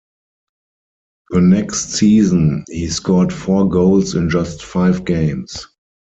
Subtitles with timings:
[1.29, 5.67] The next season, he scored four goals in just five games.